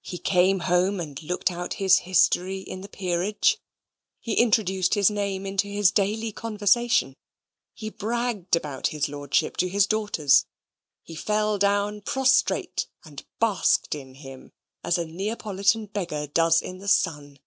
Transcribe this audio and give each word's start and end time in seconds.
He 0.00 0.18
came 0.18 0.58
home 0.66 0.98
and 0.98 1.22
looked 1.22 1.48
out 1.48 1.74
his 1.74 1.98
history 1.98 2.58
in 2.58 2.80
the 2.80 2.88
Peerage: 2.88 3.58
he 4.18 4.32
introduced 4.32 4.94
his 4.94 5.12
name 5.12 5.46
into 5.46 5.68
his 5.68 5.92
daily 5.92 6.32
conversation; 6.32 7.14
he 7.72 7.88
bragged 7.88 8.56
about 8.56 8.88
his 8.88 9.08
Lordship 9.08 9.56
to 9.58 9.68
his 9.68 9.86
daughters. 9.86 10.44
He 11.04 11.14
fell 11.14 11.56
down 11.56 12.00
prostrate 12.00 12.88
and 13.04 13.24
basked 13.38 13.94
in 13.94 14.14
him 14.14 14.50
as 14.82 14.98
a 14.98 15.06
Neapolitan 15.06 15.86
beggar 15.86 16.26
does 16.26 16.60
in 16.60 16.78
the 16.78 16.88
sun. 16.88 17.38